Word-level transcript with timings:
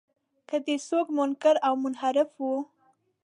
له 0.47 0.57
دې 0.65 0.75
څوک 0.87 1.07
منکر 1.17 1.55
او 1.67 1.73
منحرف 1.83 2.29
و. 2.39 2.43